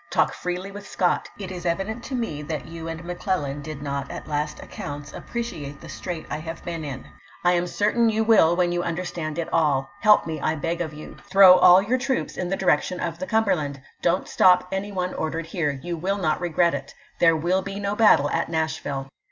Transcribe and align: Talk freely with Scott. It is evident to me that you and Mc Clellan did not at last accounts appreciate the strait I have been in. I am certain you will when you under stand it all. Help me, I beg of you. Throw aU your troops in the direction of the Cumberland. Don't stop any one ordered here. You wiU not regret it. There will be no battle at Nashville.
Talk 0.09 0.33
freely 0.33 0.71
with 0.71 0.87
Scott. 0.89 1.29
It 1.37 1.51
is 1.51 1.63
evident 1.63 2.03
to 2.05 2.15
me 2.15 2.41
that 2.41 2.65
you 2.65 2.87
and 2.87 3.03
Mc 3.05 3.19
Clellan 3.19 3.61
did 3.61 3.83
not 3.83 4.09
at 4.09 4.27
last 4.27 4.59
accounts 4.59 5.13
appreciate 5.13 5.79
the 5.79 5.89
strait 5.89 6.25
I 6.27 6.37
have 6.37 6.65
been 6.65 6.83
in. 6.83 7.05
I 7.43 7.51
am 7.51 7.67
certain 7.67 8.09
you 8.09 8.23
will 8.23 8.55
when 8.55 8.71
you 8.71 8.81
under 8.81 9.05
stand 9.05 9.37
it 9.37 9.47
all. 9.53 9.91
Help 9.99 10.25
me, 10.25 10.39
I 10.41 10.55
beg 10.55 10.81
of 10.81 10.91
you. 10.91 11.17
Throw 11.29 11.59
aU 11.59 11.81
your 11.81 11.99
troops 11.99 12.35
in 12.35 12.49
the 12.49 12.57
direction 12.57 12.99
of 12.99 13.19
the 13.19 13.27
Cumberland. 13.27 13.79
Don't 14.01 14.27
stop 14.27 14.67
any 14.71 14.91
one 14.91 15.13
ordered 15.13 15.45
here. 15.45 15.79
You 15.83 15.95
wiU 15.99 16.19
not 16.19 16.41
regret 16.41 16.73
it. 16.73 16.95
There 17.19 17.35
will 17.37 17.61
be 17.61 17.79
no 17.79 17.95
battle 17.95 18.27
at 18.31 18.49
Nashville. 18.49 19.07